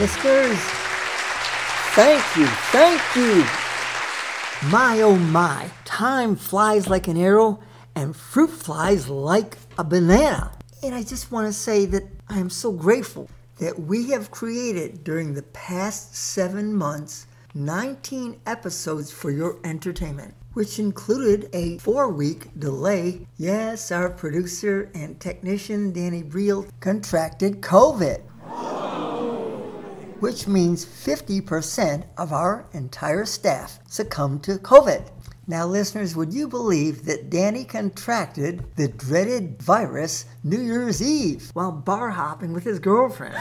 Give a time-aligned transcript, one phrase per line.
[0.00, 0.56] listeners.
[1.92, 3.44] Thank you, thank you.
[4.70, 7.60] My oh my, time flies like an arrow
[7.94, 10.52] and fruit flies like a banana.
[10.82, 13.28] And I just want to say that I am so grateful
[13.58, 20.78] that we have created during the past seven months 19 episodes for your entertainment, which
[20.78, 23.26] included a four week delay.
[23.36, 28.22] Yes, our producer and technician Danny Briel contracted COVID,
[30.20, 35.10] which means 50% of our entire staff succumbed to COVID.
[35.46, 41.72] Now, listeners, would you believe that Danny contracted the dreaded virus New Year's Eve while
[41.72, 43.34] bar hopping with his girlfriend?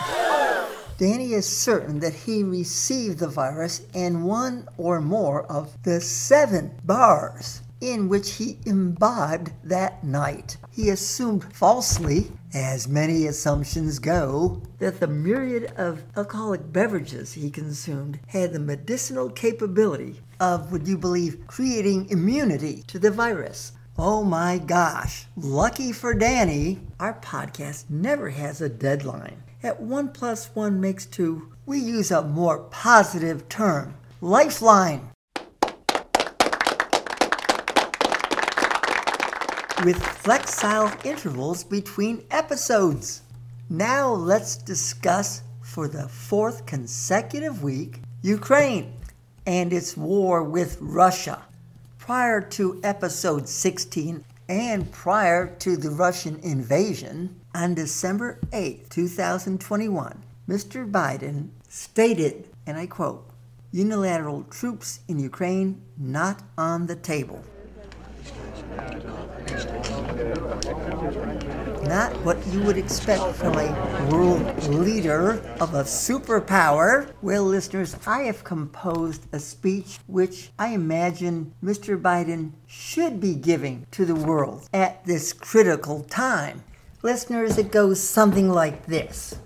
[0.98, 6.72] Danny is certain that he received the virus in one or more of the seven
[6.84, 10.58] bars in which he imbibed that night.
[10.72, 18.20] He assumed falsely, as many assumptions go, that the myriad of alcoholic beverages he consumed
[18.28, 23.74] had the medicinal capability of, would you believe, creating immunity to the virus.
[23.98, 29.44] Oh my gosh, lucky for Danny, our podcast never has a deadline.
[29.62, 35.10] At 1 plus 1 makes 2, we use a more positive term lifeline.
[39.86, 43.22] With flexile intervals between episodes.
[43.70, 48.92] Now let's discuss for the fourth consecutive week Ukraine
[49.46, 51.44] and its war with Russia.
[51.98, 60.92] Prior to episode 16 and prior to the Russian invasion, on December 8, 2021, Mr.
[60.92, 63.26] Biden stated, and I quote,
[63.72, 67.42] unilateral troops in Ukraine not on the table.
[71.88, 77.12] Not what you would expect from a world leader of a superpower.
[77.22, 82.00] Well, listeners, I have composed a speech which I imagine Mr.
[82.00, 86.64] Biden should be giving to the world at this critical time.
[87.02, 89.40] Listeners, it goes something like this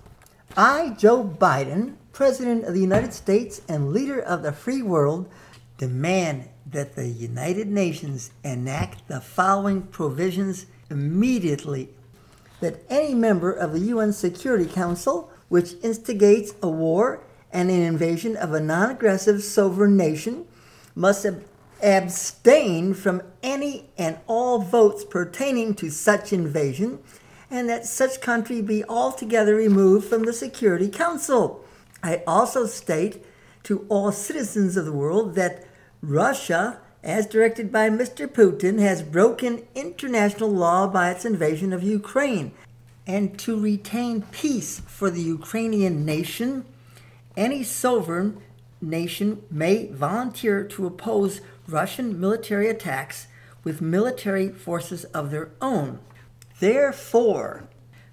[0.57, 5.30] I, Joe Biden, President of the United States and leader of the free world,
[5.78, 11.90] demand that the United Nations enact the following provisions immediately
[12.62, 18.35] that any member of the UN Security Council which instigates a war and an invasion
[18.35, 20.47] of a non aggressive sovereign nation
[20.96, 21.46] must ab-
[21.81, 27.00] abstain from any and all votes pertaining to such invasion,
[27.51, 31.63] and that such country be altogether removed from the Security Council.
[32.01, 33.24] I also state
[33.63, 35.66] to all citizens of the world that
[36.03, 38.28] Russia, as directed by Mr.
[38.28, 42.52] Putin, has broken international law by its invasion of Ukraine.
[43.08, 46.66] And to retain peace for the Ukrainian nation,
[47.38, 48.42] any sovereign
[48.81, 53.28] nation may volunteer to oppose Russian military attacks
[53.63, 56.00] with military forces of their own.
[56.59, 57.63] Therefore,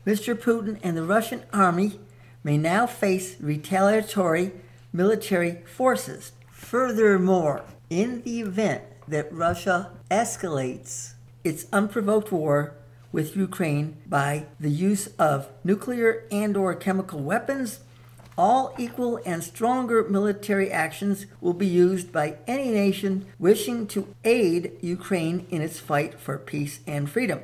[0.06, 0.36] Mr.
[0.36, 1.98] Putin and the Russian army
[2.44, 4.52] may now face retaliatory
[4.92, 6.30] military forces.
[6.52, 12.74] Furthermore, in the event that Russia escalates its unprovoked war
[13.12, 17.80] with Ukraine by the use of nuclear and or chemical weapons,
[18.38, 24.72] all equal and stronger military actions will be used by any nation wishing to aid
[24.80, 27.40] Ukraine in its fight for peace and freedom.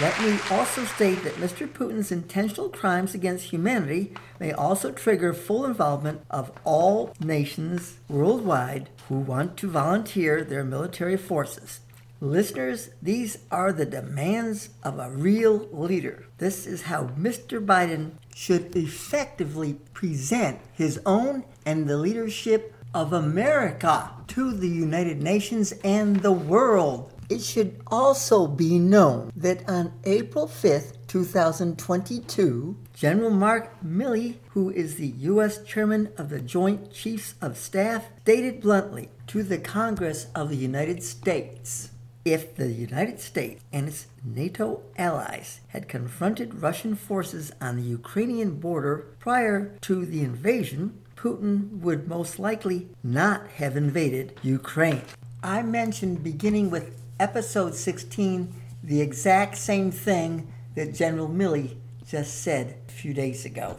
[0.00, 1.68] Let me also state that Mr.
[1.68, 9.16] Putin's intentional crimes against humanity may also trigger full involvement of all nations worldwide who
[9.16, 11.80] want to volunteer their military forces.
[12.22, 16.24] Listeners, these are the demands of a real leader.
[16.38, 17.64] This is how Mr.
[17.64, 25.72] Biden should effectively present his own and the leadership of America to the United Nations
[25.84, 27.11] and the world.
[27.32, 34.96] It should also be known that on April 5th, 2022, General Mark Milley, who is
[34.96, 35.64] the U.S.
[35.64, 41.02] Chairman of the Joint Chiefs of Staff, stated bluntly to the Congress of the United
[41.02, 41.88] States
[42.22, 48.56] if the United States and its NATO allies had confronted Russian forces on the Ukrainian
[48.56, 55.02] border prior to the invasion, Putin would most likely not have invaded Ukraine.
[55.42, 61.76] I mentioned beginning with episode 16 the exact same thing that General Milley
[62.06, 63.76] just said a few days ago.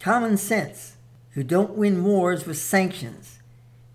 [0.00, 0.96] Common sense.
[1.34, 3.40] You don't win wars with sanctions,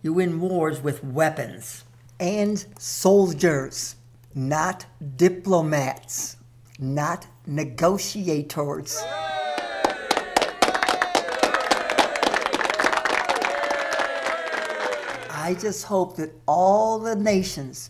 [0.01, 1.83] you win wars with weapons.
[2.19, 3.95] And soldiers,
[4.35, 4.85] not
[5.15, 6.35] diplomats.
[6.79, 9.03] not negotiators.
[15.29, 17.89] I just hope that all the nations,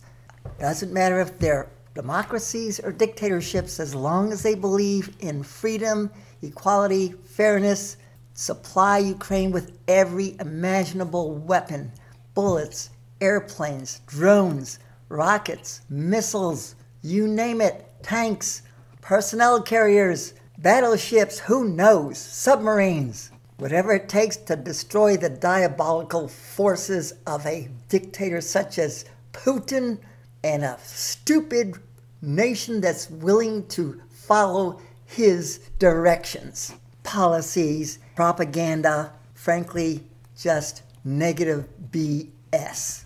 [0.59, 6.09] doesn't matter if they're democracies or dictatorships, as long as they believe in freedom,
[6.41, 7.97] equality, fairness,
[8.33, 11.91] supply Ukraine with every imaginable weapon
[12.33, 12.89] bullets,
[13.19, 18.61] airplanes, drones, rockets, missiles, you name it, tanks,
[19.01, 23.31] personnel carriers, battleships, who knows, submarines.
[23.57, 29.03] Whatever it takes to destroy the diabolical forces of a dictator such as
[29.33, 29.99] Putin
[30.43, 31.75] and a stupid
[32.21, 40.03] nation that's willing to follow his directions, policies, propaganda, frankly,
[40.37, 43.05] just negative BS.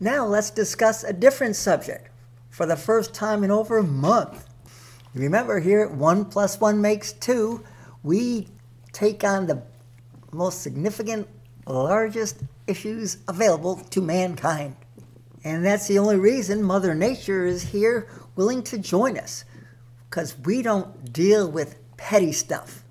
[0.00, 2.10] Now let's discuss a different subject
[2.50, 4.48] for the first time in over a month.
[5.14, 7.62] Remember, here at 1 plus 1 makes 2,
[8.02, 8.48] we
[8.92, 9.62] take on the
[10.32, 11.28] most significant,
[11.66, 14.74] largest issues available to mankind.
[15.44, 19.44] And that's the only reason Mother Nature is here willing to join us,
[20.08, 22.82] because we don't deal with petty stuff.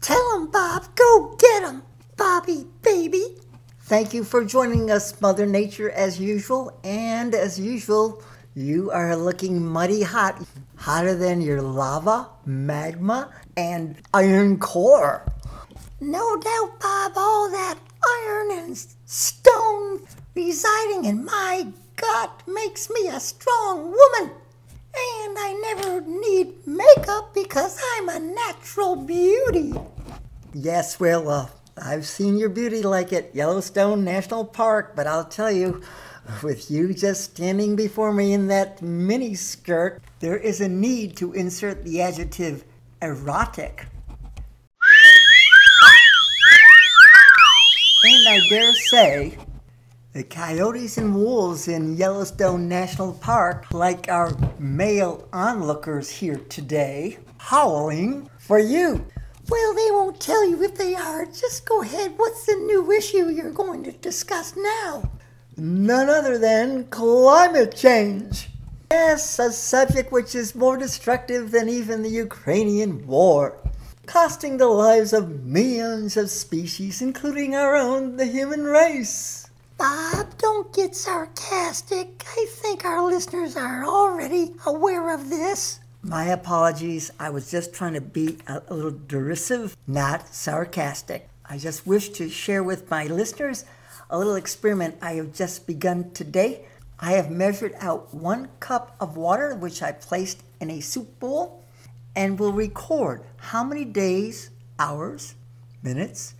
[0.00, 0.94] Tell him, Bob.
[0.94, 1.82] Go get him,
[2.16, 3.24] Bobby, baby.
[3.80, 6.78] Thank you for joining us, Mother Nature, as usual.
[6.84, 8.22] And as usual,
[8.54, 10.42] you are looking mighty hot,
[10.76, 15.26] hotter than your lava, magma, and iron core.
[16.00, 17.78] No doubt, Bob, all that
[18.22, 21.68] iron and stone residing in my
[22.04, 24.30] gut makes me a strong woman.
[24.96, 29.72] And I never need makeup because I'm a natural beauty.
[30.52, 31.46] Yes, well, uh,
[31.76, 35.82] I've seen your beauty like at Yellowstone National Park, but I'll tell you,
[36.42, 41.32] with you just standing before me in that mini skirt, there is a need to
[41.32, 42.64] insert the adjective
[43.02, 43.86] erotic.
[48.04, 49.38] And I dare say,
[50.14, 58.30] the coyotes and wolves in Yellowstone National Park, like our male onlookers here today, howling
[58.38, 59.04] for you.
[59.48, 61.26] Well, they won't tell you if they are.
[61.26, 62.12] Just go ahead.
[62.16, 65.10] What's the new issue you're going to discuss now?
[65.56, 68.50] None other than climate change.
[68.92, 73.58] Yes, a subject which is more destructive than even the Ukrainian war,
[74.06, 79.43] costing the lives of millions of species, including our own, the human race.
[79.76, 82.24] Bob, don't get sarcastic.
[82.26, 85.80] I think our listeners are already aware of this.
[86.02, 87.10] My apologies.
[87.18, 91.28] I was just trying to be a, little derisive, not sarcastic.
[91.44, 93.64] I just wish to share with my listeners
[94.10, 96.66] a little experiment I have just begun today.
[97.00, 101.64] I have measured out one cup of water, which I placed in a soup bowl,
[102.14, 105.34] and will record how many days, hours,
[105.82, 106.34] minutes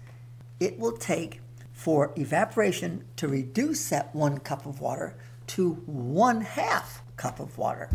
[0.60, 1.40] it will take
[1.84, 5.14] for evaporation to reduce that one cup of water
[5.46, 7.90] to one half cup of water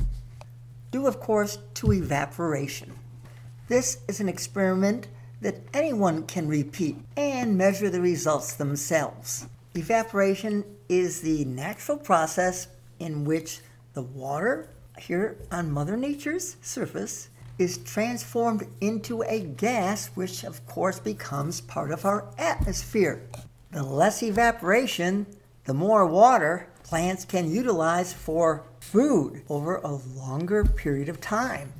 [0.92, 2.94] due, of course, to evaporation.
[3.68, 5.08] This is an experiment
[5.42, 9.48] that anyone can repeat and measure the results themselves.
[9.74, 12.68] Evaporation is the natural process
[13.00, 13.60] in which
[13.94, 21.00] the water here on Mother Nature's surface is transformed into a gas, which of course
[21.00, 23.24] becomes part of our atmosphere.
[23.72, 25.28] The less evaporation,
[25.66, 31.72] the more water plants can utilize for food over a longer period of time.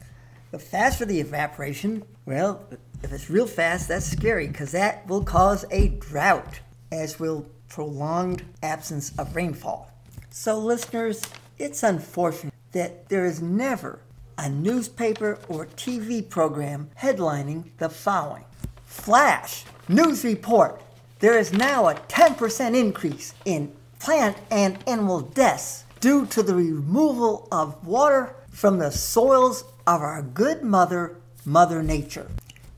[0.52, 2.64] The faster the evaporation, well,
[3.02, 6.60] if it's real fast, that's scary because that will cause a drought,
[6.92, 9.92] as will prolonged absence of rainfall.
[10.30, 11.24] So, listeners,
[11.58, 14.00] it's unfortunate that there is never
[14.38, 18.46] a newspaper or TV program headlining the following
[18.86, 20.82] Flash News Report.
[21.20, 27.46] There is now a 10% increase in plant and animal deaths due to the removal
[27.52, 32.32] of water from the soils of our good mother, Mother Nature.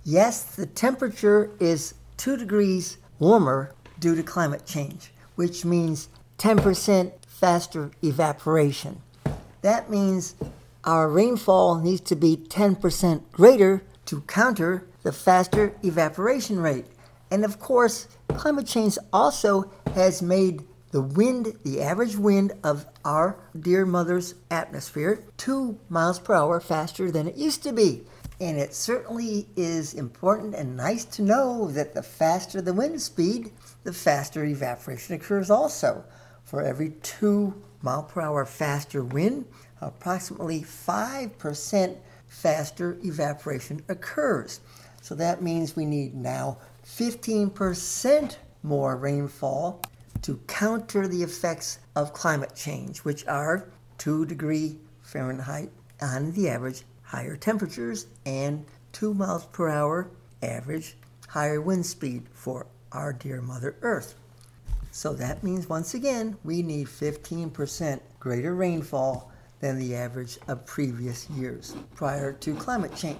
[0.03, 7.91] Yes, the temperature is 2 degrees warmer due to climate change, which means 10% faster
[8.01, 9.03] evaporation.
[9.61, 10.33] That means
[10.83, 16.85] our rainfall needs to be 10% greater to counter the faster evaporation rate.
[17.31, 23.39] And of course, climate change also has made the wind, the average wind of our
[23.57, 28.03] dear mother's atmosphere, two miles per hour faster than it used to be.
[28.41, 33.51] And it certainly is important and nice to know that the faster the wind speed,
[33.83, 36.03] the faster evaporation occurs also.
[36.43, 39.45] For every two mile per hour faster wind,
[39.79, 41.97] approximately 5%
[42.27, 44.59] faster evaporation occurs.
[45.01, 46.57] So that means we need now
[46.97, 49.81] 15% more rainfall
[50.21, 55.69] to counter the effects of climate change, which are 2 degree Fahrenheit
[56.01, 60.09] on the average higher temperatures and 2 miles per hour
[60.43, 60.97] average
[61.29, 64.15] higher wind speed for our dear Mother Earth.
[64.91, 69.31] So that means once again we need 15% greater rainfall
[69.61, 73.19] than the average of previous years prior to climate change.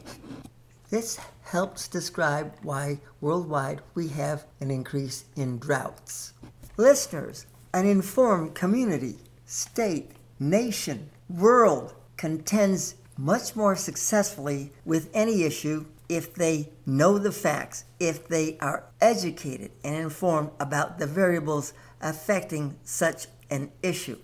[0.92, 6.34] This helps describe why worldwide we have an increase in droughts.
[6.76, 16.36] Listeners, an informed community, state, nation, world contends much more successfully with any issue if
[16.36, 21.72] they know the facts, if they are educated and informed about the variables
[22.02, 24.20] affecting such an issue.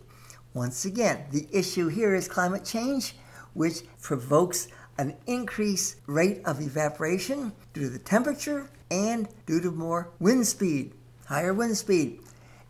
[0.54, 3.16] Once again, the issue here is climate change,
[3.54, 10.10] which provokes an increased rate of evaporation due to the temperature and due to more
[10.20, 10.94] wind speed,
[11.26, 12.20] higher wind speed.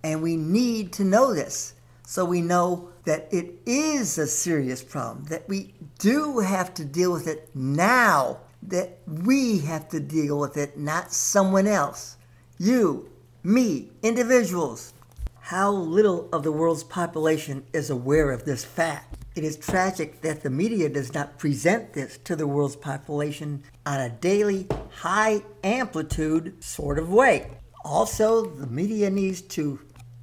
[0.03, 1.74] And we need to know this
[2.05, 7.12] so we know that it is a serious problem, that we do have to deal
[7.12, 12.17] with it now, that we have to deal with it, not someone else.
[12.57, 13.10] You,
[13.43, 14.93] me, individuals.
[15.39, 19.17] How little of the world's population is aware of this fact.
[19.38, 24.00] It is tragic that the media does not present this to the world's population on
[24.00, 27.51] a daily, high amplitude sort of way.
[27.86, 29.79] Also, the media needs to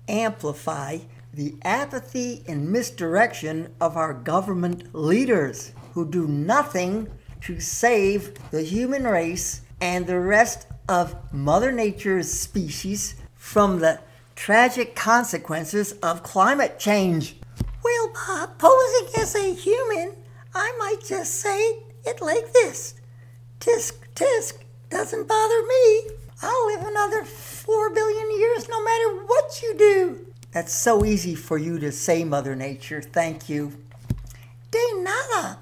[0.09, 0.99] amplify
[1.33, 7.07] the apathy and misdirection of our government leaders who do nothing
[7.43, 14.01] to save the human race and the rest of Mother Nature's species from the
[14.35, 17.37] tragic consequences of climate change.
[17.85, 20.13] Well, Bob, posing as a human,
[20.55, 22.95] I might just say it like this
[23.61, 24.55] Tisk, tisk,
[24.89, 26.09] doesn't bother me.
[26.43, 30.27] I'll live another four billion years no matter what you do.
[30.53, 33.03] That's so easy for you to say, Mother Nature.
[33.03, 33.73] Thank you.
[34.71, 35.59] De nada.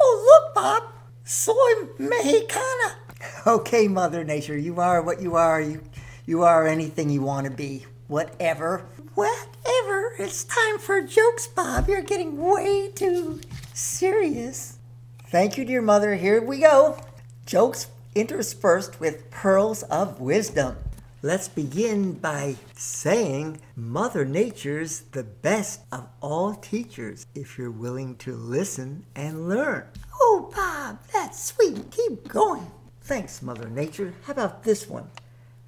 [0.00, 0.84] Oh, look, Bob.
[1.24, 1.54] Soy
[1.98, 2.96] mexicana.
[3.46, 5.60] Okay, Mother Nature, you are what you are.
[5.60, 5.82] You,
[6.26, 7.86] you are anything you want to be.
[8.06, 8.86] Whatever.
[9.14, 10.14] Whatever.
[10.18, 11.88] It's time for jokes, Bob.
[11.88, 13.40] You're getting way too
[13.74, 14.78] serious.
[15.28, 16.14] Thank you, dear Mother.
[16.14, 16.98] Here we go.
[17.46, 20.76] Jokes interspersed with pearls of wisdom.
[21.22, 28.34] Let's begin by saying Mother Nature's the best of all teachers if you're willing to
[28.34, 29.84] listen and learn.
[30.18, 31.90] Oh, Bob, that's sweet.
[31.90, 32.66] Keep going.
[33.02, 34.14] Thanks, Mother Nature.
[34.24, 35.10] How about this one?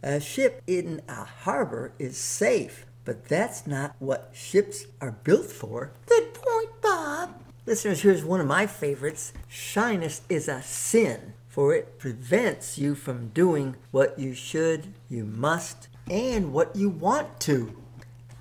[0.03, 5.93] A ship in a harbor is safe, but that's not what ships are built for.
[6.07, 7.41] Good point, Bob.
[7.67, 9.33] Listeners, here's one of my favorites.
[9.49, 15.87] Shyness is a sin for it prevents you from doing what you should, you must,
[16.11, 17.77] and what you want to.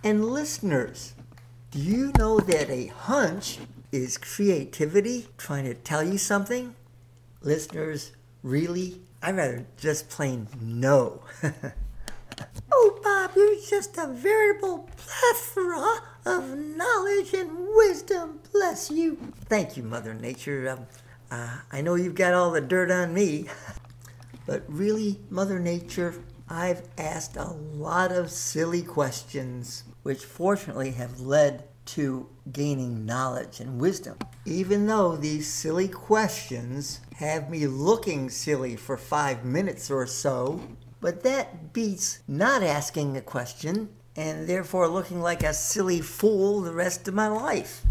[0.02, 1.14] And listeners,
[1.72, 3.60] do you know that a hunch
[3.92, 6.74] is creativity trying to tell you something?
[7.42, 8.14] Listeners,
[8.44, 9.02] really?
[9.22, 11.22] I'd rather just plain know.
[13.36, 18.40] you're just a veritable plethora of knowledge and wisdom.
[18.52, 19.18] Bless you.
[19.46, 20.70] Thank you, Mother Nature.
[20.70, 20.88] Um,
[21.30, 23.48] uh, I know you've got all the dirt on me,
[24.46, 26.16] but really, Mother Nature,
[26.50, 33.80] I've asked a lot of silly questions, which fortunately have led to gaining knowledge and
[33.80, 34.18] wisdom.
[34.46, 40.62] Even though these silly questions have me looking silly for five minutes or so,
[41.02, 46.72] but that beats not asking a question and therefore looking like a silly fool the
[46.72, 47.82] rest of my life.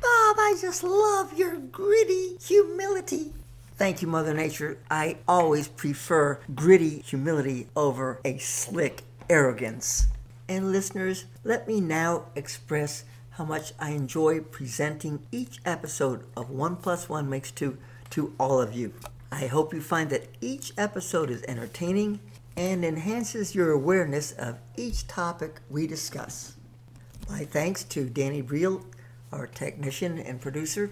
[0.00, 3.32] Bob, I just love your gritty humility.
[3.76, 4.78] Thank you, Mother Nature.
[4.90, 10.06] I always prefer gritty humility over a slick arrogance.
[10.48, 16.76] And listeners, let me now express how much I enjoy presenting each episode of 1
[16.76, 17.78] plus 1 makes 2
[18.10, 18.92] to all of you.
[19.32, 22.20] I hope you find that each episode is entertaining
[22.54, 26.54] and enhances your awareness of each topic we discuss.
[27.28, 28.84] My thanks to Danny Briel
[29.32, 30.90] our technician and producer,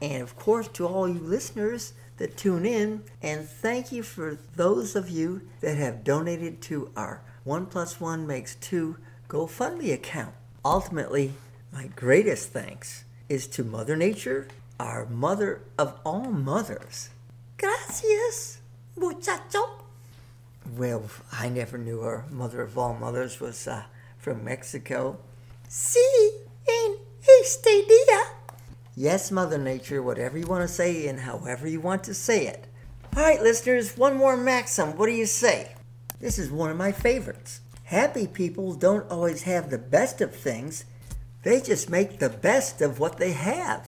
[0.00, 3.02] and of course to all you listeners that tune in.
[3.20, 8.26] And thank you for those of you that have donated to our 1 plus 1
[8.26, 8.96] makes 2
[9.28, 10.34] GoFundMe account.
[10.64, 11.32] Ultimately,
[11.72, 14.46] my greatest thanks is to Mother Nature,
[14.78, 17.10] our mother of all mothers.
[17.62, 18.58] Gracias,
[18.96, 19.84] muchacho.
[20.76, 23.84] Well, I never knew her mother of all mothers was uh,
[24.18, 25.18] from Mexico.
[25.68, 26.02] Sí,
[26.68, 28.20] en este día.
[28.96, 32.66] Yes, Mother Nature, whatever you want to say and however you want to say it.
[33.16, 34.96] All right, listeners, one more maxim.
[34.96, 35.76] What do you say?
[36.18, 37.60] This is one of my favorites.
[37.84, 40.84] Happy people don't always have the best of things,
[41.44, 43.86] they just make the best of what they have.